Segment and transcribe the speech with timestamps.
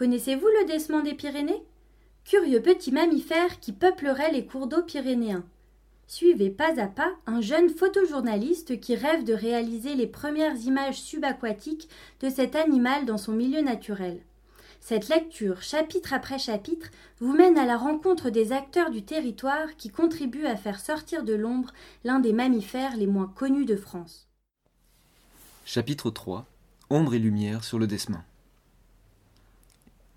[0.00, 1.62] Connaissez-vous le décement des Pyrénées?
[2.24, 5.44] Curieux petit mammifère qui peuplerait les cours d'eau pyrénéens.
[6.06, 11.90] Suivez pas à pas un jeune photojournaliste qui rêve de réaliser les premières images subaquatiques
[12.20, 14.22] de cet animal dans son milieu naturel.
[14.80, 16.88] Cette lecture, chapitre après chapitre,
[17.18, 21.34] vous mène à la rencontre des acteurs du territoire qui contribuent à faire sortir de
[21.34, 21.72] l'ombre
[22.04, 24.30] l'un des mammifères les moins connus de France.
[25.66, 26.46] Chapitre 3
[26.88, 27.86] Ombre et lumière sur le.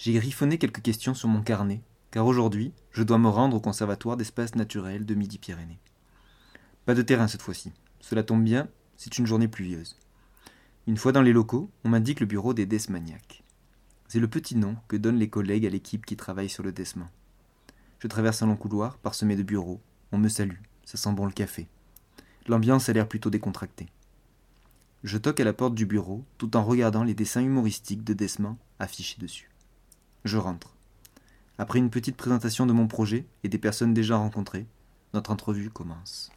[0.00, 4.16] J'ai griffonné quelques questions sur mon carnet, car aujourd'hui, je dois me rendre au Conservatoire
[4.16, 5.78] d'espaces naturels de Midi-Pyrénées.
[6.86, 7.70] Pas de terrain cette fois-ci.
[8.00, 8.66] Cela tombe bien,
[8.96, 9.98] c'est une journée pluvieuse.
[10.86, 13.44] Une fois dans les locaux, on m'indique le bureau des Desmaniacs.
[14.08, 17.10] C'est le petit nom que donnent les collègues à l'équipe qui travaille sur le Desmin.
[17.98, 19.82] Je traverse un long couloir parsemé de bureaux.
[20.12, 20.62] On me salue.
[20.86, 21.68] Ça sent bon le café.
[22.46, 23.90] L'ambiance a l'air plutôt décontractée.
[25.04, 28.56] Je toque à la porte du bureau tout en regardant les dessins humoristiques de Desmin
[28.78, 29.49] affichés dessus.
[30.24, 30.74] Je rentre.
[31.56, 34.66] Après une petite présentation de mon projet et des personnes déjà rencontrées,
[35.14, 36.30] notre entrevue commence.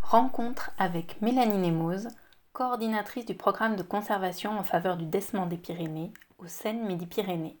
[0.00, 2.08] Rencontre avec Mélanie Nemoz,
[2.52, 7.58] coordinatrice du programme de conservation en faveur du Dessement des Pyrénées au Seine-Midi-Pyrénées.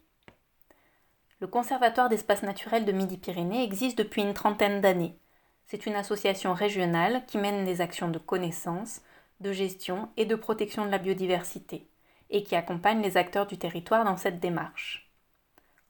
[1.40, 5.18] Le Conservatoire d'espaces naturels de Midi-Pyrénées existe depuis une trentaine d'années.
[5.66, 9.00] C'est une association régionale qui mène des actions de connaissance,
[9.40, 11.88] de gestion et de protection de la biodiversité
[12.30, 15.10] et qui accompagne les acteurs du territoire dans cette démarche.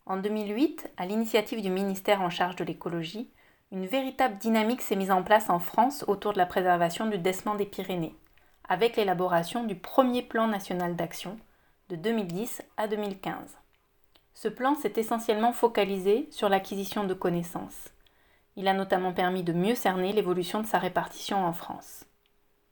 [0.06, 3.30] En 2008, à l'initiative du ministère en charge de l'écologie,
[3.72, 7.54] une véritable dynamique s'est mise en place en France autour de la préservation du Dessement
[7.54, 8.14] des Pyrénées,
[8.68, 11.38] avec l'élaboration du premier plan national d'action
[11.88, 13.56] de 2010 à 2015.
[14.34, 17.90] Ce plan s'est essentiellement focalisé sur l'acquisition de connaissances.
[18.56, 22.04] Il a notamment permis de mieux cerner l'évolution de sa répartition en France.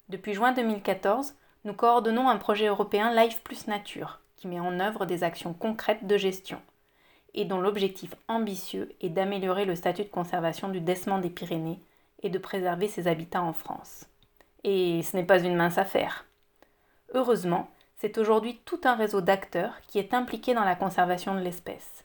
[0.09, 5.07] Depuis juin 2014, nous coordonnons un projet européen Life plus Nature, qui met en œuvre
[5.07, 6.61] des actions concrètes de gestion,
[7.35, 11.81] et dont l'objectif ambitieux est d'améliorer le statut de conservation du Dessement des Pyrénées
[12.23, 14.07] et de préserver ses habitats en France.
[14.65, 16.27] Et ce n'est pas une mince affaire.
[17.15, 22.05] Heureusement, c'est aujourd'hui tout un réseau d'acteurs qui est impliqué dans la conservation de l'espèce.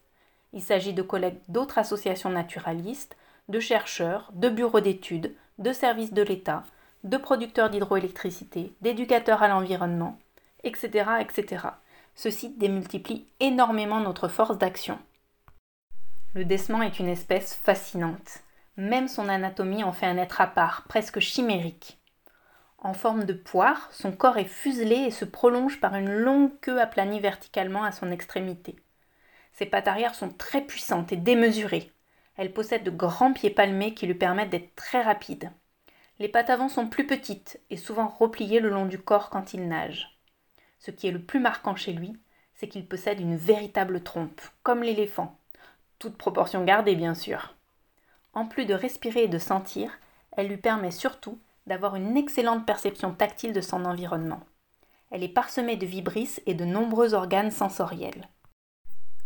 [0.54, 3.18] Il s'agit de collègues d'autres associations naturalistes,
[3.50, 6.64] de chercheurs, de bureaux d'études, de services de l'État,
[7.08, 10.20] de producteurs d'hydroélectricité, d'éducateurs à l'environnement,
[10.64, 11.68] etc., etc.
[12.16, 15.00] Ceci démultiplie énormément notre force d'action.
[16.34, 18.40] Le dessement est une espèce fascinante.
[18.76, 21.98] Même son anatomie en fait un être à part, presque chimérique.
[22.80, 26.80] En forme de poire, son corps est fuselé et se prolonge par une longue queue
[26.80, 28.76] aplanie verticalement à son extrémité.
[29.54, 31.92] Ses pattes arrière sont très puissantes et démesurées.
[32.36, 35.50] Elle possède de grands pieds palmés qui lui permettent d'être très rapide.
[36.20, 39.68] Les pattes avant sont plus petites et souvent repliées le long du corps quand il
[39.68, 40.20] nage.
[40.80, 42.18] Ce qui est le plus marquant chez lui,
[42.56, 45.38] c'est qu'il possède une véritable trompe, comme l'éléphant.
[46.00, 47.56] Toute proportion gardée, bien sûr.
[48.34, 49.92] En plus de respirer et de sentir,
[50.32, 54.42] elle lui permet surtout d'avoir une excellente perception tactile de son environnement.
[55.12, 58.28] Elle est parsemée de vibrisses et de nombreux organes sensoriels.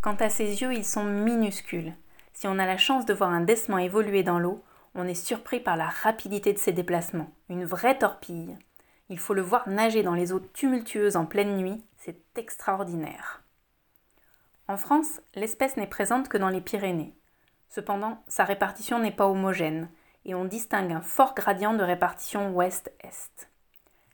[0.01, 1.93] Quant à ses yeux, ils sont minuscules.
[2.33, 4.63] Si on a la chance de voir un dessement évoluer dans l'eau,
[4.95, 8.57] on est surpris par la rapidité de ses déplacements, une vraie torpille.
[9.09, 13.43] Il faut le voir nager dans les eaux tumultueuses en pleine nuit, c'est extraordinaire.
[14.67, 17.15] En France, l'espèce n'est présente que dans les Pyrénées.
[17.69, 19.89] Cependant, sa répartition n'est pas homogène
[20.25, 23.49] et on distingue un fort gradient de répartition ouest-est.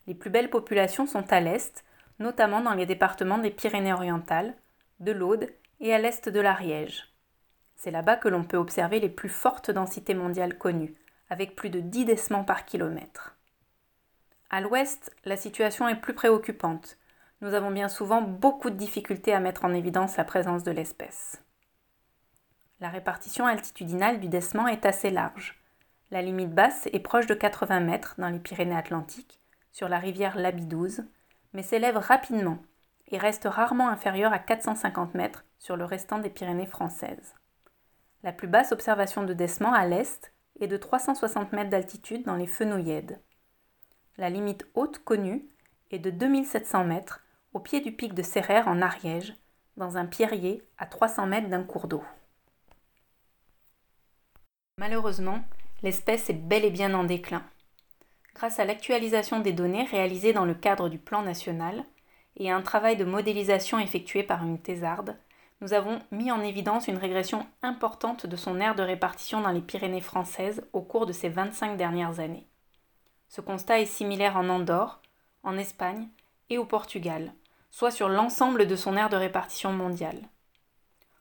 [0.07, 1.83] Les plus belles populations sont à l'est,
[2.19, 4.55] notamment dans les départements des Pyrénées-Orientales,
[4.99, 5.49] de l'Aude
[5.79, 7.13] et à l'est de l'Ariège.
[7.77, 10.95] C'est là-bas que l'on peut observer les plus fortes densités mondiales connues,
[11.29, 13.37] avec plus de 10 décements par kilomètre.
[14.49, 16.97] À l'ouest, la situation est plus préoccupante.
[17.41, 21.43] Nous avons bien souvent beaucoup de difficultés à mettre en évidence la présence de l'espèce.
[22.79, 25.59] La répartition altitudinale du décement est assez large.
[26.09, 29.39] La limite basse est proche de 80 mètres dans les Pyrénées-Atlantiques,
[29.71, 31.03] sur la rivière Labidouze,
[31.53, 32.59] mais s'élève rapidement
[33.09, 37.35] et reste rarement inférieure à 450 mètres sur le restant des Pyrénées françaises.
[38.27, 42.45] La plus basse observation de décement à l'est est de 360 mètres d'altitude dans les
[42.45, 43.21] Fenouillèdes.
[44.17, 45.47] La limite haute connue
[45.91, 49.33] est de 2700 mètres au pied du pic de Serrère en Ariège,
[49.77, 52.03] dans un pierrier à 300 mètres d'un cours d'eau.
[54.77, 55.39] Malheureusement,
[55.81, 57.45] l'espèce est bel et bien en déclin.
[58.35, 61.85] Grâce à l'actualisation des données réalisées dans le cadre du plan national
[62.35, 65.15] et à un travail de modélisation effectué par une thésarde,
[65.59, 69.61] nous avons mis en évidence une régression importante de son aire de répartition dans les
[69.61, 72.47] Pyrénées françaises au cours de ces 25 dernières années.
[73.27, 75.01] Ce constat est similaire en Andorre,
[75.43, 76.07] en Espagne
[76.49, 77.33] et au Portugal,
[77.71, 80.21] soit sur l'ensemble de son aire de répartition mondiale.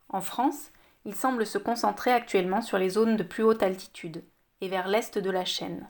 [0.09, 0.71] En France,
[1.05, 4.23] il semble se concentrer actuellement sur les zones de plus haute altitude
[4.61, 5.89] et vers l'est de la chaîne.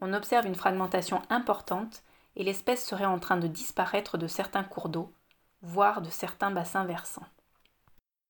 [0.00, 2.02] On observe une fragmentation importante
[2.36, 5.12] et l'espèce serait en train de disparaître de certains cours d'eau,
[5.62, 7.26] voire de certains bassins versants.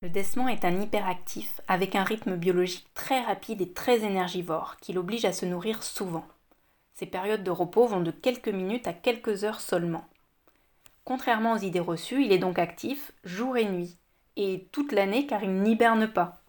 [0.03, 4.91] Le desman est un hyperactif avec un rythme biologique très rapide et très énergivore qui
[4.91, 6.25] l'oblige à se nourrir souvent.
[6.93, 10.05] Ses périodes de repos vont de quelques minutes à quelques heures seulement.
[11.05, 13.95] Contrairement aux idées reçues, il est donc actif jour et nuit,
[14.35, 16.41] et toute l'année car il n'hiberne pas.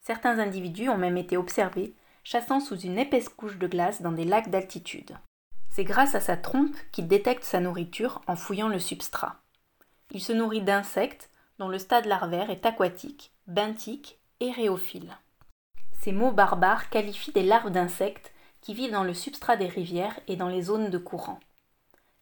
[0.00, 1.92] Certains individus ont même été observés
[2.22, 5.14] chassant sous une épaisse couche de glace dans des lacs d'altitude.
[5.68, 9.36] C'est grâce à sa trompe qu'il détecte sa nourriture en fouillant le substrat.
[10.10, 11.28] Il se nourrit d'insectes
[11.58, 15.16] dont le stade larvaire est aquatique, benthique et réophile.
[16.00, 20.36] Ces mots barbares qualifient des larves d'insectes qui vivent dans le substrat des rivières et
[20.36, 21.40] dans les zones de courant.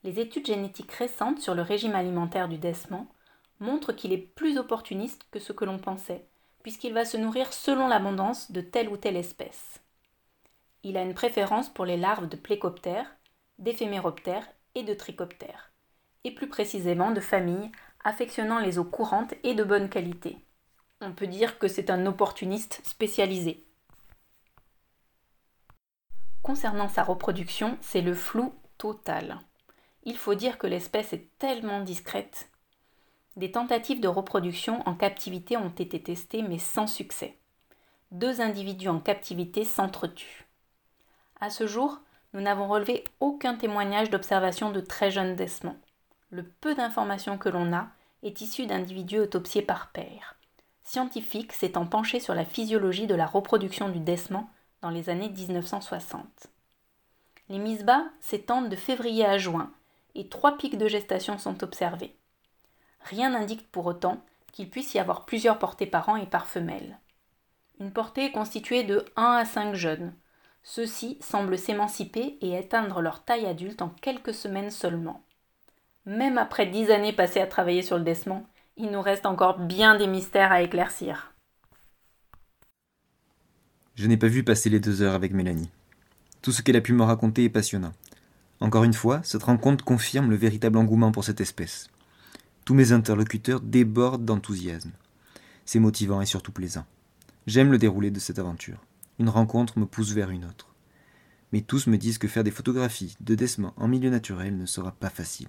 [0.04, 3.06] Les études génétiques récentes sur le régime alimentaire du desman
[3.60, 6.26] montrent qu'il est plus opportuniste que ce que l'on pensait,
[6.62, 9.80] puisqu'il va se nourrir selon l'abondance de telle ou telle espèce.
[10.82, 13.14] Il a une préférence pour les larves de plécoptères,
[13.58, 15.70] d'éphéméroptères et de trichoptères,
[16.24, 17.70] et plus précisément de familles
[18.04, 20.38] affectionnant les eaux courantes et de bonne qualité.
[21.00, 23.64] On peut dire que c'est un opportuniste spécialisé.
[26.42, 29.38] Concernant sa reproduction, c'est le flou total.
[30.04, 32.48] Il faut dire que l'espèce est tellement discrète.
[33.36, 37.38] Des tentatives de reproduction en captivité ont été testées mais sans succès.
[38.10, 40.46] Deux individus en captivité s'entretuent.
[41.40, 42.00] À ce jour,
[42.34, 45.78] nous n'avons relevé aucun témoignage d'observation de très jeunes desmans.
[46.32, 47.88] Le peu d'informations que l'on a
[48.22, 50.36] est issu d'individus autopsiés par pair.
[50.82, 54.46] Scientifiques s'étant penchés sur la physiologie de la reproduction du desman
[54.80, 56.24] dans les années 1960.
[57.50, 59.70] Les mises bas s'étendent de février à juin
[60.14, 62.16] et trois pics de gestation sont observés.
[63.02, 66.98] Rien n'indique pour autant qu'il puisse y avoir plusieurs portées par an et par femelle.
[67.78, 70.14] Une portée est constituée de 1 à 5 jeunes.
[70.62, 75.22] Ceux-ci semblent s'émanciper et atteindre leur taille adulte en quelques semaines seulement.
[76.04, 78.42] Même après dix années passées à travailler sur le desman,
[78.76, 81.32] il nous reste encore bien des mystères à éclaircir.
[83.94, 85.70] Je n'ai pas vu passer les deux heures avec Mélanie.
[86.40, 87.92] Tout ce qu'elle a pu me raconter est passionnant.
[88.58, 91.88] Encore une fois, cette rencontre confirme le véritable engouement pour cette espèce.
[92.64, 94.92] Tous mes interlocuteurs débordent d'enthousiasme.
[95.66, 96.86] C'est motivant et surtout plaisant.
[97.46, 98.84] J'aime le déroulé de cette aventure.
[99.20, 100.74] Une rencontre me pousse vers une autre.
[101.52, 104.90] Mais tous me disent que faire des photographies de desman en milieu naturel ne sera
[104.90, 105.48] pas facile.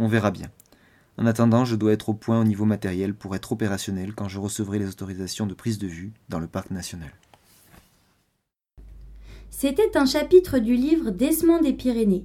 [0.00, 0.50] On verra bien.
[1.18, 4.38] En attendant, je dois être au point au niveau matériel pour être opérationnel quand je
[4.38, 7.10] recevrai les autorisations de prise de vue dans le parc national.
[9.50, 12.24] C'était un chapitre du livre Desmond des Pyrénées.